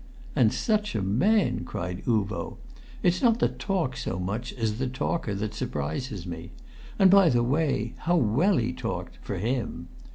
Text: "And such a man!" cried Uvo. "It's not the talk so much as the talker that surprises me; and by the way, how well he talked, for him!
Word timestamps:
"And 0.35 0.51
such 0.51 0.95
a 0.95 1.01
man!" 1.03 1.63
cried 1.63 2.01
Uvo. 2.07 2.57
"It's 3.03 3.21
not 3.21 3.37
the 3.37 3.47
talk 3.49 3.95
so 3.95 4.17
much 4.17 4.51
as 4.51 4.79
the 4.79 4.87
talker 4.87 5.35
that 5.35 5.53
surprises 5.53 6.25
me; 6.25 6.49
and 6.97 7.11
by 7.11 7.29
the 7.29 7.43
way, 7.43 7.93
how 7.97 8.15
well 8.15 8.57
he 8.57 8.73
talked, 8.73 9.19
for 9.21 9.37
him! 9.37 9.89